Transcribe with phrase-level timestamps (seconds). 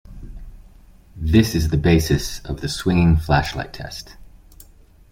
[1.15, 4.17] This is the basis of the "swinging-flashlight test".